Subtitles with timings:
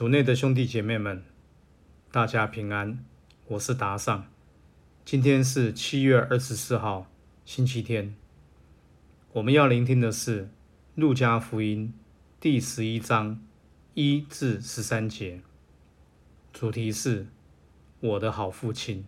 [0.00, 1.22] 主内的兄弟姐妹们，
[2.10, 3.04] 大家平安，
[3.48, 4.26] 我是达尚。
[5.04, 7.06] 今天是七月二十四号，
[7.44, 8.14] 星期天。
[9.34, 10.44] 我们要聆听的是
[10.94, 11.92] 《路加福音》
[12.42, 13.42] 第十一章
[13.92, 15.42] 一至十三节，
[16.50, 17.26] 主题是
[18.00, 19.04] “我的好父亲”。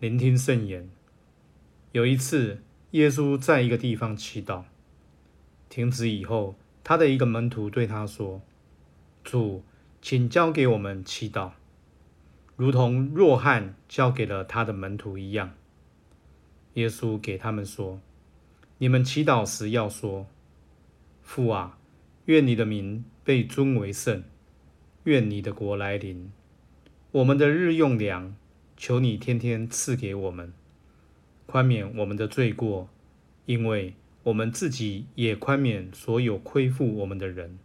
[0.00, 0.90] 聆听圣言。
[1.92, 4.64] 有一次，耶稣在一个地方祈祷，
[5.68, 6.56] 停止以后。
[6.84, 8.42] 他的一个门徒对他说
[9.22, 9.62] ：“主，
[10.00, 11.52] 请教给我们祈祷，
[12.56, 15.54] 如同若翰教给了他的门徒一样。”
[16.74, 18.00] 耶稣给他们说
[18.78, 20.26] ：“你们祈祷时要说：
[21.22, 21.78] 父啊，
[22.24, 24.24] 愿你的名被尊为圣，
[25.04, 26.32] 愿你的国来临。
[27.12, 28.34] 我们的日用粮，
[28.76, 30.52] 求你天天赐给我们，
[31.46, 32.88] 宽免我们的罪过，
[33.46, 33.94] 因为。”
[34.24, 37.58] 我们自己也宽免所有亏负我们的人，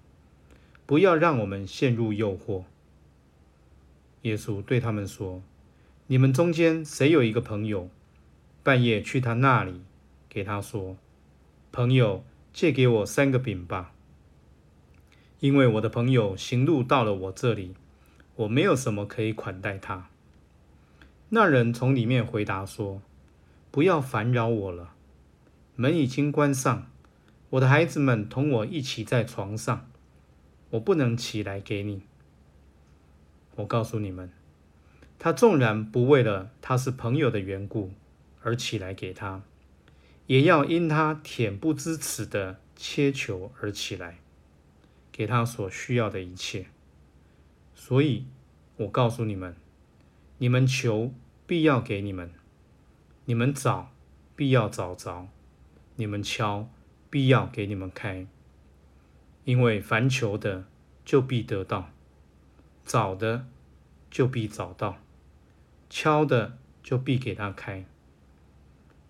[0.87, 2.63] 不要让我们陷入诱惑。
[4.23, 5.43] 耶稣对他们说
[6.07, 7.89] ：“你们中间谁有一个朋友，
[8.63, 9.81] 半夜去他那里，
[10.27, 10.97] 给他说
[11.71, 13.93] ：‘朋友，借给我三个饼吧，
[15.39, 17.75] 因为我的朋友行路到了我这里，
[18.35, 20.09] 我没有什么可以款待他。’
[21.29, 23.01] 那人从里面回答说
[23.69, 24.95] ：‘不要烦扰我了。’”
[25.79, 26.89] 门已经关上，
[27.51, 29.87] 我的孩子们同我一起在床上，
[30.71, 32.01] 我不能起来给你。
[33.57, 34.31] 我告诉你们，
[35.19, 37.91] 他纵然不为了他是朋友的缘故
[38.41, 39.43] 而起来给他，
[40.25, 44.17] 也要因他恬不知耻的切求而起来，
[45.11, 46.65] 给他所需要的一切。
[47.75, 48.25] 所以，
[48.77, 49.55] 我告诉你们，
[50.39, 51.13] 你们求
[51.45, 52.31] 必要给你们，
[53.25, 53.91] 你们找
[54.35, 55.27] 必要找着。
[55.99, 56.69] 你们敲，
[57.09, 58.27] 必要给你们开，
[59.45, 60.65] 因为凡求的
[61.03, 61.89] 就必得到，
[62.85, 63.47] 找的
[64.11, 64.99] 就必找到，
[65.89, 67.83] 敲的就必给他开。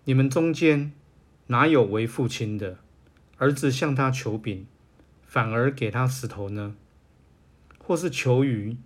[0.04, 0.92] 你们中间
[1.48, 2.78] 哪有为父亲的，
[3.36, 4.66] 儿子向他求饼，
[5.26, 6.74] 反而给他石头呢？
[7.78, 8.78] 或是求鱼，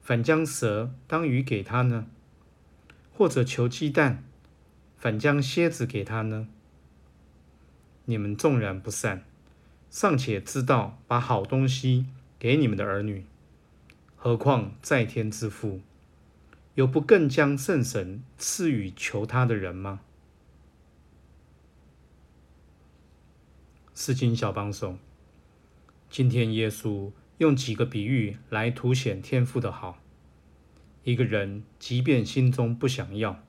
[0.00, 2.06] 反将蛇当鱼给他呢？
[3.12, 4.22] 或者求鸡蛋，
[4.96, 6.46] 反将蝎子给他呢？
[8.10, 9.22] 你们纵然不善，
[9.90, 12.06] 尚且知道把好东西
[12.38, 13.26] 给你们的儿女，
[14.16, 15.82] 何况在天之父，
[16.74, 20.00] 有不更将圣神赐予求他的人吗？
[23.94, 24.96] 诗经小帮手，
[26.08, 29.98] 今天耶稣用几个比喻来凸显天父的好。
[31.04, 33.42] 一个人即便心中不想要，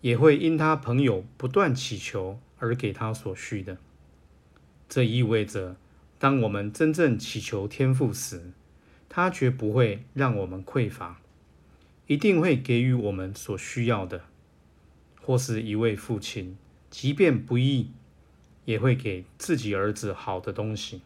[0.00, 3.78] 也会因他朋友不断祈求而给他所需的。
[4.94, 5.76] 这意味着，
[6.18, 8.52] 当我们真正祈求天赋时，
[9.08, 11.18] 他绝不会让我们匮乏，
[12.06, 14.24] 一定会给予我们所需要的。
[15.22, 16.58] 或是一位父亲，
[16.90, 17.92] 即便不易，
[18.66, 21.00] 也会给自己儿子好的东西。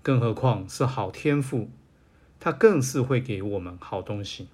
[0.00, 1.68] 更何况是好天赋，
[2.38, 4.46] 他更是会给我们好东西。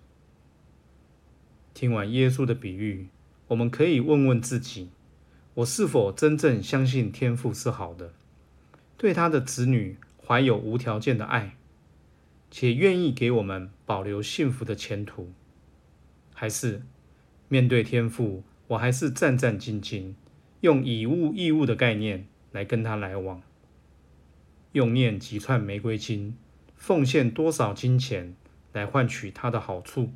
[1.75, 3.09] 听完耶稣的比喻，
[3.49, 4.89] 我们可以问问自己：
[5.53, 8.15] 我是否真正相信天赋是好的？
[9.03, 11.57] 对他的子女怀有无条件的爱，
[12.53, 15.33] 且愿意给我们保留幸福的前途，
[16.33, 16.83] 还是
[17.49, 20.15] 面对天父，我还是战战兢兢，
[20.61, 23.43] 用以物易物的概念来跟他来往，
[24.71, 26.37] 用念几串玫瑰金，
[26.77, 28.37] 奉献多少金钱
[28.73, 30.11] 来换取他的好处？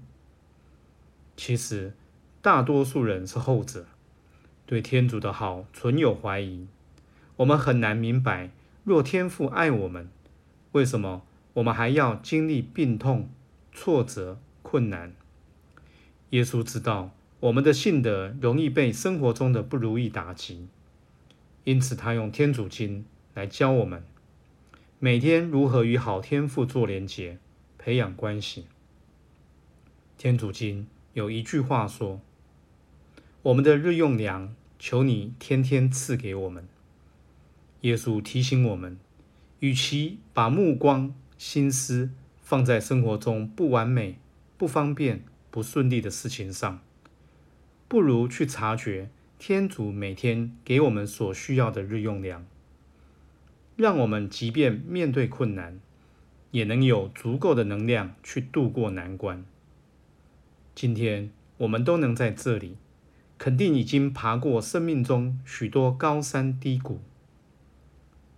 [1.36, 1.92] 其实，
[2.40, 3.86] 大多数人是后者，
[4.64, 6.68] 对天主的好存有怀疑，
[7.38, 8.52] 我们很难明白。
[8.86, 10.08] 若天父爱我们，
[10.70, 11.24] 为什么
[11.54, 13.28] 我们还要经历病痛、
[13.72, 15.12] 挫折、困难？
[16.30, 17.10] 耶稣知道
[17.40, 20.68] 我们的信德容易被生活中的不如意打击，
[21.64, 23.04] 因此他用天主经
[23.34, 24.04] 来教我们
[25.00, 27.38] 每天如何与好天父做连结，
[27.78, 28.66] 培养关系。
[30.16, 32.20] 天主经有一句话说
[33.42, 36.68] ：“我们的日用粮，求你天天赐给我们。”
[37.86, 38.98] 耶稣提醒我们，
[39.60, 42.10] 与其把目光、心思
[42.40, 44.18] 放在生活中不完美、
[44.58, 45.22] 不方便、
[45.52, 46.80] 不顺利的事情上，
[47.86, 52.44] 不如去察觉天主每天给我们所需要的日用粮，
[53.76, 55.78] 让我们即便面对困难，
[56.50, 59.44] 也能有足够的能量去度过难关。
[60.74, 62.74] 今天我们都能在这里，
[63.38, 67.00] 肯定已经爬过生命中许多高山低谷。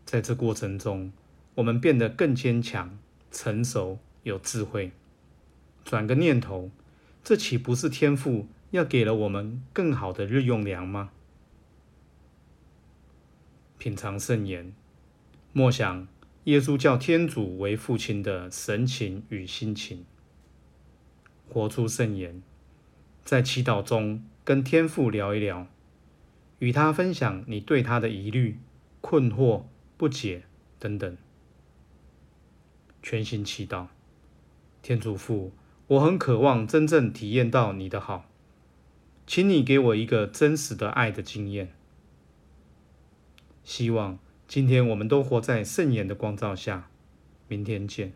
[0.09, 1.13] 在这过程中，
[1.57, 2.99] 我们变得更坚强、
[3.31, 4.91] 成熟、有智慧。
[5.85, 6.71] 转个念头，
[7.23, 11.11] 这岂不是天父要给了我们更好的日用粮吗？
[13.77, 14.73] 品尝圣言，
[15.53, 16.09] 默想
[16.45, 20.07] 耶稣叫天主为父亲的神情与心情，
[21.51, 22.43] 活出圣言，
[23.27, 25.67] 在祈祷中跟天父聊一聊，
[26.61, 28.59] 与他分享你对他的疑虑、
[29.03, 29.65] 困惑、
[29.99, 30.45] 不解
[30.79, 31.17] 等等。
[33.03, 33.89] 全心祈祷，
[34.81, 35.53] 天主父。
[35.89, 38.27] 我很渴望真正体验到你的好，
[39.27, 41.73] 请你给我一个真实的爱的经验。
[43.65, 46.91] 希望今天我们都活在圣言的光照下。
[47.49, 48.13] 明天见。